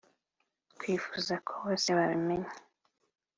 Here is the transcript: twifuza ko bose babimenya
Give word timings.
twifuza 0.73 1.33
ko 1.45 1.51
bose 1.63 1.87
babimenya 1.97 2.51